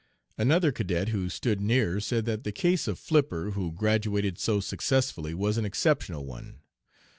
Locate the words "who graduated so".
3.51-4.59